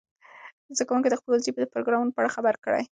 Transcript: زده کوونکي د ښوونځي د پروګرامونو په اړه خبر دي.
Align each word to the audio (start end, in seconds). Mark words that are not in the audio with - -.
زده 0.75 0.85
کوونکي 0.87 1.09
د 1.09 1.15
ښوونځي 1.21 1.49
د 1.61 1.67
پروګرامونو 1.73 2.11
په 2.13 2.19
اړه 2.21 2.33
خبر 2.35 2.53
دي. 2.63 2.79